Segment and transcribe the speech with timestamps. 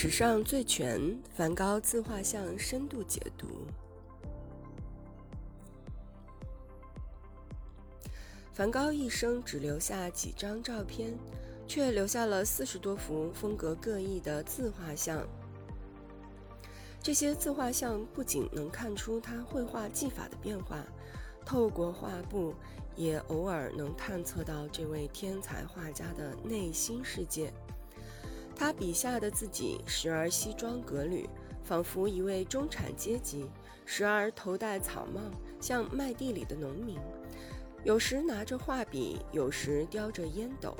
[0.00, 3.66] 史上最全梵高自画像深度解读。
[8.52, 11.18] 梵高一生只留下几张照片，
[11.66, 15.26] 却留下了四十多幅风格各异的自画像。
[17.02, 20.84] 这些自画像不仅能看出他绘画技法的变化，
[21.44, 22.54] 透过画布，
[22.94, 27.52] 也偶尔能探测到这位天才画家的内心世界。
[28.58, 31.30] 他笔下的自己，时而西装革履，
[31.62, 33.46] 仿佛一位中产阶级；
[33.86, 35.20] 时而头戴草帽，
[35.60, 36.96] 像麦地里的农民；
[37.84, 40.76] 有时拿着画笔，有时叼着烟斗，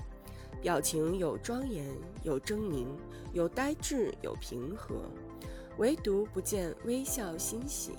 [0.61, 1.87] 表情有庄严，
[2.25, 2.85] 有狰狞，
[3.33, 4.97] 有呆滞，有平和，
[5.77, 7.93] 唯独不见微笑欣喜。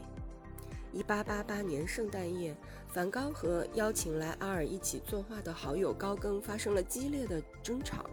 [0.92, 2.54] 一八八八年圣诞夜，
[2.90, 8.06] 梵高和邀请来阿尔一起作画的好友高更发生了激烈的争吵。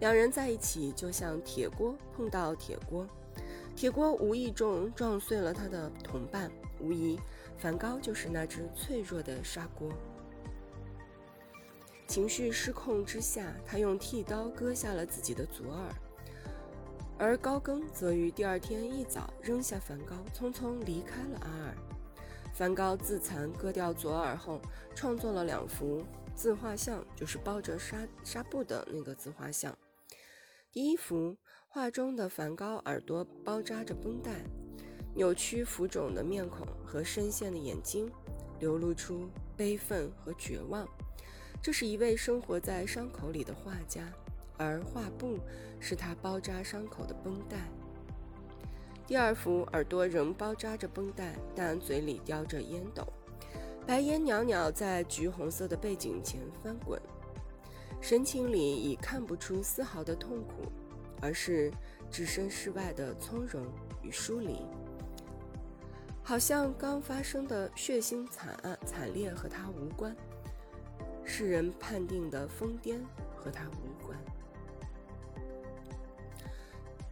[0.00, 3.06] 两人在一起，就像铁锅碰到铁锅，
[3.74, 7.18] 铁锅无意中撞碎了他的同伴，无疑，
[7.56, 9.90] 梵高就是那只脆弱的砂锅。
[12.06, 15.94] 情绪失控之下，他用剃刀割下了自己的左耳，
[17.18, 21.74] 而高更则于第二天一早扔下梵高，匆匆离开了阿尔。
[22.54, 24.60] 梵高自残割掉左耳后，
[24.94, 26.02] 创作了两幅
[26.34, 29.76] 自画像，就是包着纱纱布的那个自画像。
[30.70, 31.34] 第一幅
[31.66, 34.44] 画中的梵高耳朵包扎着绷带，
[35.14, 38.10] 扭曲浮肿的面孔和深陷的眼睛，
[38.60, 40.86] 流露出悲愤和绝望。
[41.62, 44.12] 这是一位生活在伤口里的画家，
[44.58, 45.38] 而画布
[45.80, 47.56] 是他包扎伤口的绷带。
[49.06, 53.02] 第二幅耳朵仍包扎着绷带，但嘴里叼着烟斗，
[53.86, 57.00] 白烟袅袅在橘红色的背景前翻滚。
[58.00, 60.70] 神情里已看不出丝毫的痛苦，
[61.20, 61.70] 而是
[62.10, 63.66] 置身事外的从容
[64.02, 64.60] 与疏离，
[66.22, 70.16] 好像刚发生的血腥惨案惨烈和他无关，
[71.24, 72.98] 世人判定的疯癫
[73.36, 74.18] 和他无关。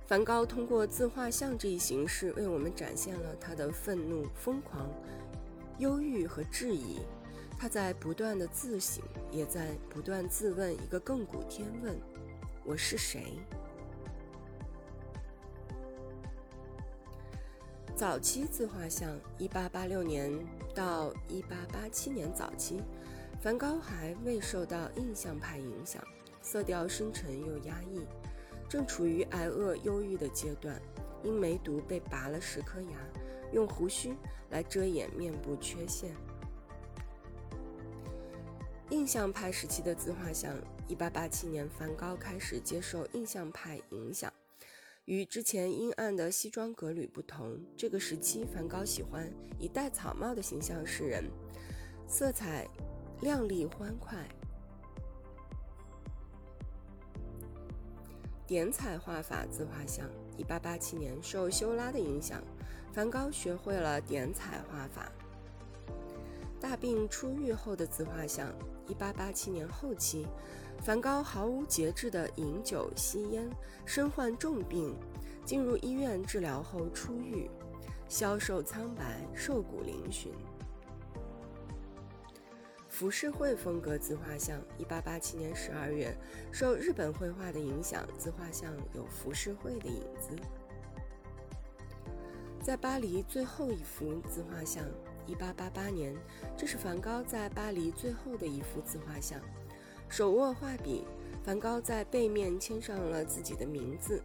[0.06, 4.88] 梵高通过自画像这一形式，为我们展现了他的愤怒、疯狂、
[5.78, 7.00] 忧郁和质疑。
[7.58, 11.98] 他在不断的自省，也在不断自问一个亘古天问：
[12.64, 13.38] 我是谁？
[17.96, 20.30] 早期自画像，一八八六年
[20.74, 22.82] 到一八八七年早期，
[23.40, 26.04] 梵高还未受到印象派影响，
[26.42, 28.02] 色调深沉又压抑，
[28.68, 30.80] 正处于挨饿忧郁的阶段。
[31.22, 32.90] 因梅毒被拔了十颗牙，
[33.50, 34.14] 用胡须
[34.50, 36.14] 来遮掩面部缺陷。
[38.90, 40.54] 印象派时期的自画像，
[40.86, 44.32] 一八八七年，梵高开始接受印象派影响。
[45.06, 51.24] 与之前阴暗的西装革履不同，这个时期梵高喜欢以戴草帽的形象示人，
[52.06, 52.68] 色彩
[53.22, 54.16] 亮丽欢快。
[58.46, 62.40] 点彩画法自画像，一八八七年，受修拉的影响，
[62.92, 65.10] 梵高学会了点彩画法。
[66.60, 68.52] 大病初愈后的自画像。
[68.88, 70.26] 一八八七年后期，
[70.80, 73.50] 梵高毫无节制地饮酒吸烟，
[73.84, 74.94] 身患重病，
[75.44, 77.50] 进入医院治疗后出狱，
[78.08, 80.28] 消瘦苍白，瘦骨嶙峋。
[82.88, 86.16] 浮世绘风格自画像，一八八七年十二月，
[86.52, 90.30] 受日本绘画的影响，自画像有浮世绘的影子。
[92.62, 94.84] 在巴黎最后一幅自画像。
[95.26, 96.14] 一八八八年，
[96.56, 99.40] 这是梵高在巴黎最后的一幅自画像。
[100.08, 101.04] 手握画笔，
[101.44, 104.22] 梵高在背面签上了自己的名字，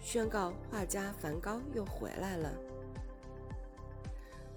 [0.00, 2.52] 宣告画家梵高又回来了。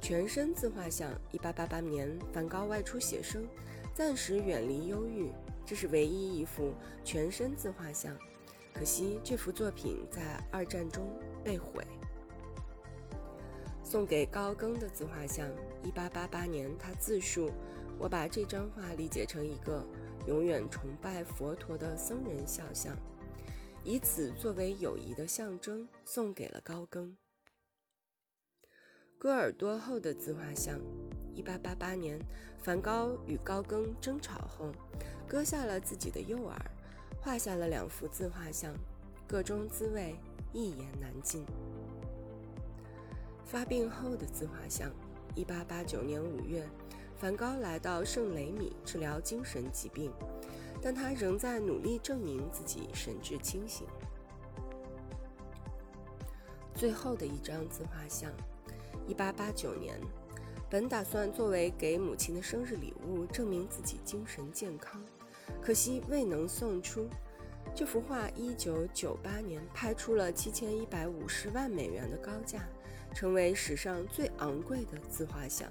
[0.02, 3.48] 全身自画像，一八八八年，梵高外出写生，
[3.94, 5.32] 暂时远离忧郁。
[5.66, 6.74] 这是唯一一幅
[7.04, 8.16] 全身自画像，
[8.74, 11.08] 可惜这幅作品在二战中
[11.44, 11.86] 被毁。
[13.90, 15.50] 送给高更的自画像，
[15.82, 17.50] 一八八八年，他自述
[17.98, 19.82] ：“我把这张画理解成一个
[20.28, 22.94] 永远崇拜佛陀的僧人肖像，
[23.86, 27.16] 以此作为友谊的象征，送给了高更。”
[29.18, 30.82] 割耳朵后的自画像，
[31.34, 32.20] 一八八八年，
[32.62, 34.70] 梵高与高更争吵后，
[35.30, 36.60] 割下了自己的右耳，
[37.22, 38.76] 画下了两幅自画像，
[39.26, 40.14] 各中滋味
[40.52, 41.46] 一言难尽。
[43.48, 44.92] 发病后的自画像，
[45.34, 46.68] 一八八九年五月，
[47.16, 50.12] 梵高来到圣雷米治疗精神疾病，
[50.82, 53.88] 但他仍在努力证明自己神志清醒。
[56.76, 58.30] 最后的一张自画像。
[59.08, 59.98] 一八八九年，
[60.70, 65.02] 本打算作为给母亲的生日礼物，证明自己精神健康，
[65.62, 67.08] 可惜未能送出。
[67.74, 72.68] 这幅画一九九八年拍出了七千一百五十万美元的高价，
[73.18, 75.68] 成为史上最昂贵的自画像。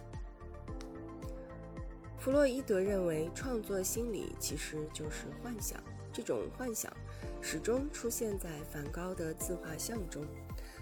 [2.18, 5.80] 弗洛伊德认为，创作心理其实就是幻想，
[6.12, 6.92] 这种幻想
[7.40, 10.26] 始终出现在梵高的自画像中。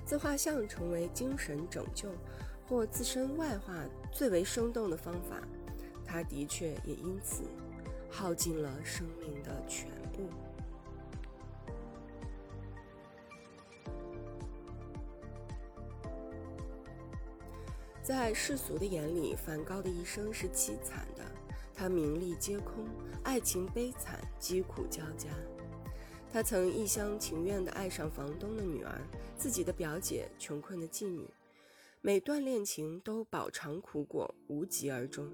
[0.07, 2.09] 自画像成为精神拯救
[2.67, 5.43] 或自身外化最为生动的方法，
[6.03, 7.43] 他的确也因此
[8.11, 10.31] 耗尽了生命的全部。
[18.05, 21.25] 在世俗的眼里，梵高的一生是凄惨的，
[21.75, 22.85] 他名利皆空，
[23.23, 25.31] 爱情悲惨，疾苦交加。
[26.31, 29.01] 他曾一厢情愿地爱上房东的女儿，
[29.39, 31.27] 自己的表姐穷困的妓女，
[32.03, 35.27] 每段恋情都饱尝苦果，无疾而终。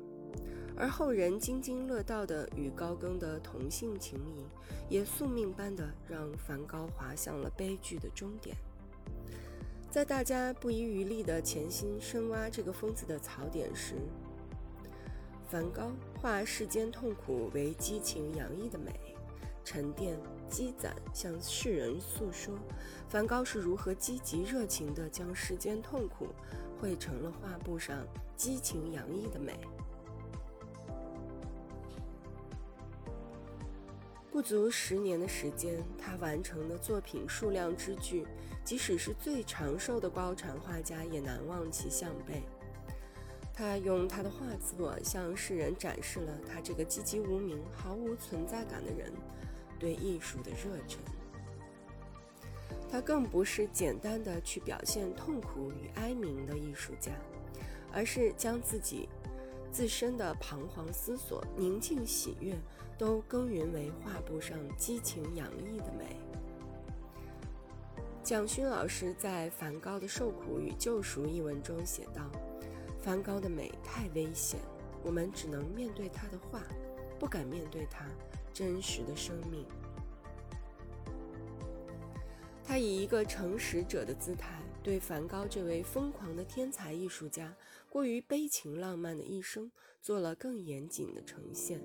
[0.76, 4.46] 而后人津津乐道的与高更的同性情谊，
[4.88, 8.56] 也宿命般的让梵高滑向了悲剧的终点。
[9.90, 13.96] 在大家不遗余力的潜心深挖这个疯子的槽点时，
[15.48, 18.92] 梵高化世间痛苦为激情洋溢的美。
[19.64, 20.16] 沉淀、
[20.48, 22.54] 积攒，向世人诉说，
[23.08, 26.28] 梵高是如何积极热情地将世间痛苦
[26.80, 29.58] 绘成了画布上激情洋溢的美。
[34.30, 38.26] 不足十年的时间，他完成的作品数量之巨，
[38.64, 42.42] 即使是最长寿的高产画家也难忘其项背。
[43.52, 49.12] 他用他的画作向世人展示了他这个籍籍无名、毫无存在感的人。
[49.78, 50.98] 对艺术的热忱，
[52.90, 57.12] 他更不是简单的去表现痛苦与哀鸣的艺术家，
[57.90, 59.08] 而是将自己
[59.72, 62.56] 自身的彷徨思索、宁静喜悦，
[62.98, 66.16] 都耕耘为画布上激情洋溢的美。
[68.22, 72.30] 蒋勋老师在《梵高的受苦与救赎》一文中写道
[73.00, 74.60] ：“梵高的美太危险，
[75.02, 76.62] 我们只能面对他的画，
[77.18, 78.04] 不敢面对他。”
[78.52, 79.64] 真实的生命。
[82.64, 87.54] 他以一个诚实者的姿态，对梵高这位疯狂的天才艺术家
[87.88, 91.80] 过于悲情浪漫的一生做了更严谨的呈现。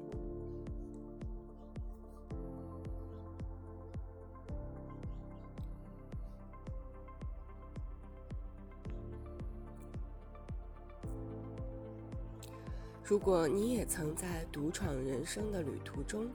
[13.03, 16.27] 如果你也曾在独闯人生的旅途中，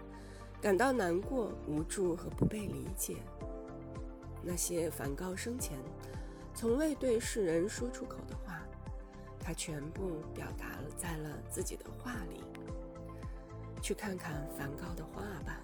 [0.61, 3.17] 感到难过、无助和不被理解，
[4.41, 5.77] 那些梵高生前
[6.61, 8.61] 从未对世人说出口的话，
[9.39, 12.45] 他全部表达了在了自己的画里。
[13.81, 15.59] 去看看梵高的画吧。